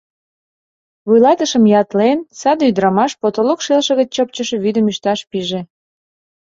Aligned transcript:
Вуйлатышым 1.07 1.63
ятлен, 1.81 2.19
саде 2.39 2.63
ӱдырамаш 2.69 3.11
потолок 3.21 3.59
шелше 3.65 3.93
гыч 3.99 4.09
чыпчыше 4.15 4.55
вӱдым 4.63 4.85
ӱшташ 4.91 5.19
пиже... 5.29 5.61